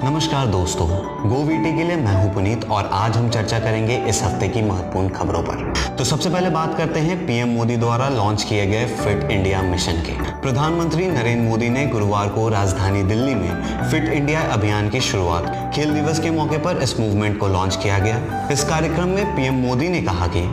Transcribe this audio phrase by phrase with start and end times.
[0.03, 0.87] नमस्कार दोस्तों
[1.29, 5.09] गोवीटी के लिए मैं हूँ पुनीत और आज हम चर्चा करेंगे इस हफ़्ते की महत्वपूर्ण
[5.09, 9.31] खबरों पर। तो सबसे पहले बात करते हैं पीएम मोदी द्वारा लॉन्च किए गए फिट
[9.31, 14.89] इंडिया मिशन के। प्रधानमंत्री नरेंद्र मोदी ने गुरुवार को राजधानी दिल्ली में फिट इंडिया अभियान
[14.89, 19.07] की शुरुआत। खेल दिवस के मौके पर इस मूवमेंट को लॉन्च किया गया। इस कार्यक्रम
[19.07, 20.43] में पीएम मोदी ने कहा कि,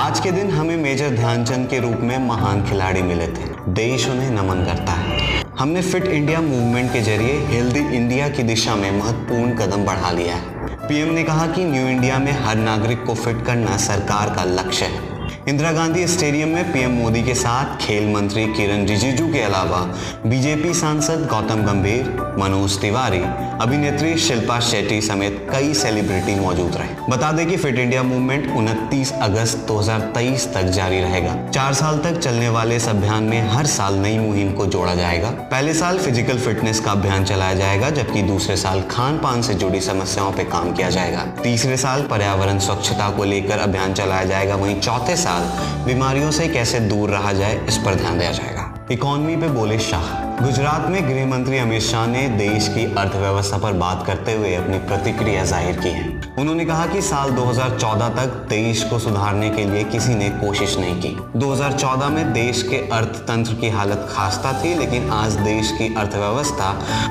[0.00, 4.30] आज के दिन हमें मेजर ध्यानचंद के रूप में महान खिलाड़ी मिले थे। देश उन्हें
[4.30, 5.13] नमन करता है।
[5.58, 10.36] हमने फिट इंडिया मूवमेंट के ज़रिए हेल्दी इंडिया की दिशा में महत्वपूर्ण कदम बढ़ा लिया
[10.36, 14.44] है। पीएम ने कहा कि न्यू इंडिया में हर नागरिक को फिट करना सरकार का
[14.44, 15.13] लक्ष्य है।
[15.48, 19.80] इंदिरा गांधी स्टेडियम में पीएम मोदी के साथ खेल मंत्री किरण रिजिजू के अलावा
[20.26, 22.04] बीजेपी सांसद गौतम गंभीर,
[22.38, 23.18] मनोज तिवारी,
[23.60, 29.12] अभिनेत्री शिल्पा शेट्टी समेत कई सेलिब्रिटी मौजूद रहे। बता दें कि फिट इंडिया मूवमेंट 29
[29.22, 33.98] अगस्त 2023 तक जारी रहेगा। चार साल तक चलने वाले इस अभियान में हर साल
[33.98, 38.56] नई मुहिम को जोड़ा जाएगा। पहले साल फ़िज़िकल फिटनेस का अभियान चलाया जाएगा, जबकि दूसरे
[38.56, 43.24] साल खान पान से जुड़ी समस्याओं पर काम किया जाएगा। तीसरे साल पर्यावरण स्वच्छता को
[43.24, 47.76] लेकर अभियान चलाया जाएगा, वहीं चौथे साल साल बीमारियों से कैसे दूर रहा जाए, इस
[47.76, 52.26] पर ध्यान दिया जाएगा। इकोनॉमी पे बोले शाह। गुजरात में गृह मंत्री अमित शाह ने
[52.28, 57.02] देश की अर्थव्यवस्था पर बात करते हुए अपनी प्रतिक्रिया ज़ाहिर की है। उन्होंने कहा कि
[57.02, 62.32] साल 2014 तक देश को सुधारने के लिए किसी ने कोशिश नहीं की। 2014 में
[62.32, 66.70] देश के अर्थतंत्र की हालत खास्ता थी लेकिन आज देश की अर्थव्यवस्था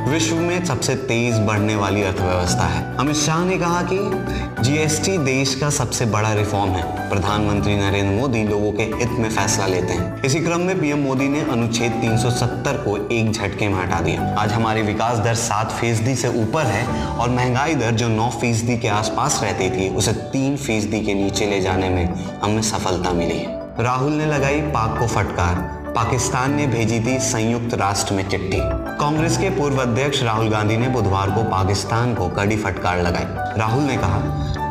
[0.10, 4.00] विश्व में सबसे तेज बढ़ने वाली अर्थव्यवस्था है। अमित शाह ने कहा कि
[4.64, 9.68] जीएसटी देश का सबसे बड़ा रिफॉर्म है। प्रधानमंत्री नरेंद्र मोदी लोगों के हित में फैसला
[9.68, 14.02] लेते हैं। इसी क्रम में पीएम मोदी ने अनुच्छेद 370 को एक झटके में हटा
[14.02, 18.30] दिया। आज हमारी विकास दर सात फ़ीसदी से ऊपर है और महँगाई दर जो नौ
[18.30, 23.14] फ़ीसदी के आसपास रहती थी, उसे तीन फ़ीसदी के नीचे ले जाने में हमें सफलता
[23.14, 25.56] मिली। है राहुल ने लगाई पाक को फटकार।
[25.96, 28.60] पाकिस्तान ने भेजी थी संयुक्त राष्ट्र में चिट्ठी।
[29.00, 33.84] कांग्रेस के पूर्व अध्यक्ष राहुल गांधी ने बुधवार को पाकिस्तान को कड़ी फटकार लगाई। राहुल
[33.84, 34.20] ने कहा,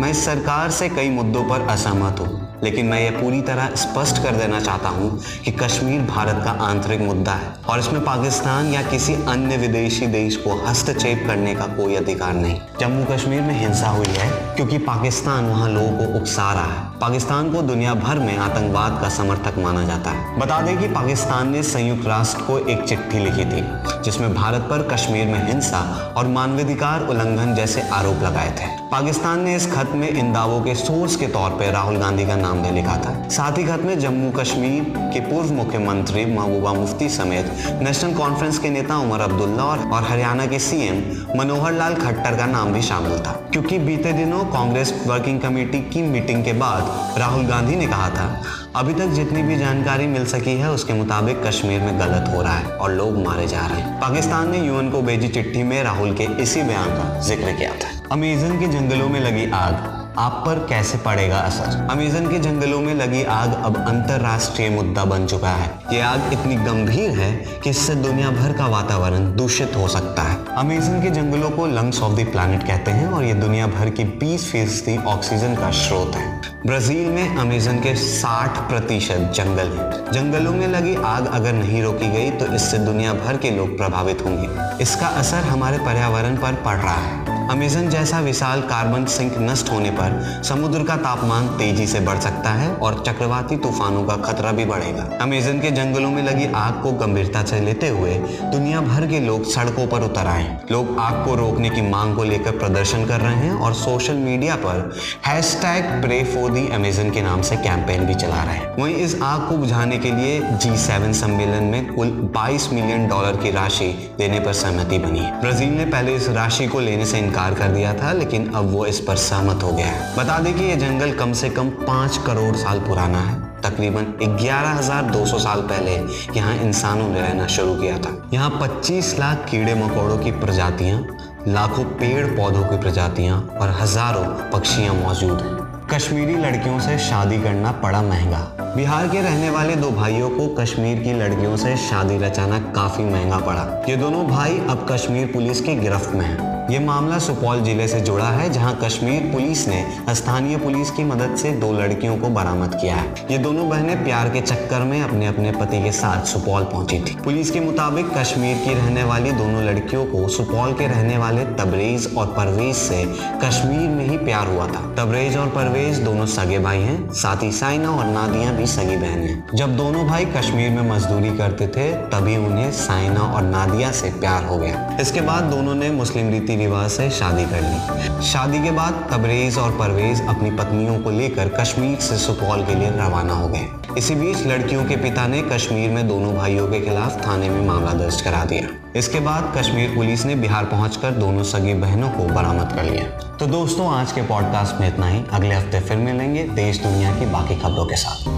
[0.00, 4.36] मैं सरकार से कई मुद्दों पर असहमत हूँ। लेकिन मैं ये पूरी तरह स्पष्ट कर
[4.36, 5.10] देना चाहता हूँ
[5.44, 10.36] कि कश्मीर भारत का आंतरिक मुद्दा है और इसमें पाकिस्तान या किसी अन्य विदेशी देश
[10.36, 15.44] को हस्तक्षेप करने का कोई अधिकार नहीं। जम्मू कश्मीर में हिंसा हुई है क्योंकि पाकिस्तान
[15.44, 19.84] वहाँ लोगों को उकसा रहा है। पाकिस्तान को दुनिया भर में आतंकवाद का समर्थक माना
[19.84, 23.64] जाता है। बता दें कि पाकिस्तान ने संयुक्त राष्ट्र को एक चिट्ठी लिखी थी,
[24.04, 25.80] जिसमें भारत पर कश्मीर में हिंसा
[26.16, 30.74] और मानवाधिकार उल्लंघन जैसे आरोप लगाए थे। पाकिस्तान ने इस खत में इन दावों के
[30.74, 33.98] सोर्स के तौर पर राहुल गांधी का नाम भी लिखा था। साथ ही खत में
[33.98, 39.78] जम्मू कश्मीर के पूर्व मुख्यमंत्री महबूबा मुफ्ती समेत नेशनल कॉन्फ्रेंस के नेता उमर अब्दुल्ला और,
[39.78, 41.00] और हरियाणा के सीएम
[41.38, 46.02] मनोहर लाल खट्टर का नाम भी शामिल था। क्योंकि बीते दिनों कांग्रेस वर्किंग कमेटी की
[46.02, 48.28] मीटिंग के बाद राहुल गांधी ने कहा था
[48.76, 52.54] अभी तक जितनी भी जानकारी मिल सकी है उसके मुताबिक कश्मीर में गलत हो रहा
[52.54, 56.14] है और लोग मारे जा रहे हैं। पाकिस्तान ने यूएन को भेजी चिट्ठी में राहुल
[56.14, 59.74] के इसी बयान का ज़िक्र किया था। अमेजन के जंगलों में लगी आग
[60.18, 61.88] आप पर कैसे पड़ेगा असर?
[61.90, 66.56] अमेजन के जंगलों में लगी आग अब अंतरराष्ट्रीय मुद्दा बन चुका है। ये आग इतनी
[66.56, 67.32] गंभीर है
[67.64, 72.02] कि इससे दुनिया भर का वातावरण दूषित हो सकता है। अमेजन के जंगलों को लंग्स
[72.02, 76.14] ऑफ़ द प्लैनेट कहते हैं और ये दुनिया भर की 20 फ़ीसदी ऑक्सीजन का स्रोत
[76.14, 81.82] है। ब्राज़ील में अमेजन के 60 प्रतिशत जंगल हैं। जंगलों में लगी आग अगर नहीं
[81.82, 86.54] रोकी गई तो इससे दुनिया भर के लोग प्रभावित होंगे। इसका असर हमारे पर्यावरण पर
[86.54, 91.86] पड़ रहा है। अमेजन जैसा विशाल कार्बन सिंक नष्ट होने पर समुद्र का तापमान तेज़ी
[91.86, 96.22] से बढ़ सकता है और चक्रवाती तूफानों का खतरा भी बढ़ेगा। अमेजन के जंगलों में
[96.22, 98.14] लगी आग को गंभीरता से लेते हुए
[98.52, 102.24] दुनिया भर के लोग सड़कों पर उतर आए। लोग आग को रोकने की मांग को
[102.24, 104.94] लेकर प्रदर्शन कर रहे हैं और सोशल मीडिया पर
[105.62, 109.20] hashtag pray for the Amazon के नाम से कैंपेन भी चला रहे हैं। वहीं इस
[109.22, 113.92] आग को बुझाने के लिए जी सेवन सम्मेलन में कुल 22 मिलियन डॉलर की राशि
[114.18, 117.92] देने पर सहमति बनी। ब्राज़ील ने पहले इस राशि को लेने से इनकार कर दिया
[117.94, 121.12] था लेकिन अब वो इस पर सहमत हो गया है। बता दें कि ये जंगल
[121.12, 125.94] कम से कम पाँच करोड़ साल पुराना है। तकरीबन 11,200 साल पहले
[126.36, 131.00] यहाँ इंसानों ने रहना शुरू किया था। यहाँ 25 लाख कीड़े मकोड़ों की प्रजातियाँ
[131.48, 137.72] लाखों पेड़ पौधों की प्रजातियाँ और हज़ारों पक्षियाँ मौजूद हैं। कश्मीरी लड़कियों से शादी करना
[137.82, 138.38] पड़ा महँगा।
[138.76, 143.38] बिहार के रहने वाले दो भाइयों को कश्मीर की लड़कियों से शादी रचाना काफ़ी महँगा
[143.38, 147.86] पड़ा। ये दोनों भाई अब कश्मीर पुलिस की गिरफ्त में हैं। ये मामला सुपौल ज़िले
[147.88, 152.28] से जुड़ा है, जहाँ कश्मीर पुलिस ने स्थानीय पुलिस की मदद से दो लड़कियों को
[152.28, 156.24] बरामद किया है। ये दोनों बहनें प्यार के चक्कर में अपने अपने पति के साथ
[156.24, 160.86] सुपौल पहुँची थी। पुलिस के मुताबिक कश्मीर की रहने वाली दोनों लड़कियों को सुपौल के
[160.86, 163.04] रहने वाले तबरेज और परवेज से
[163.44, 167.50] कश्मीर में ही प्यार हुआ था। तबरेज और परवेज दोनों सगे भाई हैं, साथ ही
[167.52, 171.90] साइना और नादिया भी सगी बहन है। जब दोनों भाई कश्मीर में मजदूरी करते थे,
[172.08, 176.51] तभी उन्हें साइना और नादिया से प्यार हो गया। इसके बाद दोनों ने मुस्लिम रीति
[176.56, 181.48] रिवाज से शादी कर ली। शादी के बाद तबरेज और परवेज अपनी पत्नियों को लेकर
[181.48, 183.68] कश्मीर से सुपौल के लिए रवाना हो गए।
[183.98, 187.92] इसी बीच लड़कियों के पिता ने कश्मीर में दोनों भाइयों के खिलाफ थाने में मामला
[187.92, 192.72] दर्ज करा दिया। इसके बाद कश्मीर पुलिस ने बिहार पहुंचकर दोनों सगी बहनों को बरामद
[192.76, 193.04] कर लिया।
[193.36, 197.26] तो दोस्तों, आज के पॉडकास्ट में इतना ही। अगले हफ़्ते फिर मिलेंगे देश दुनिया की
[197.26, 198.30] बाकी खबरों के साथ।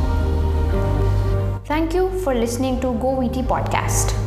[1.69, 4.24] Thank you for listening to Go VT podcast.